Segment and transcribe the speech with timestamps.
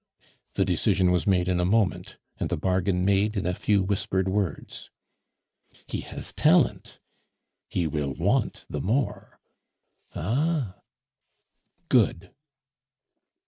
[0.55, 4.27] The decision was made in a moment, and the bargain made in a few whispered
[4.27, 4.89] words.
[5.85, 6.99] "He has talent."
[7.69, 9.39] "He will want the more."
[10.15, 10.77] "Ah?"
[11.87, 12.33] "Good!"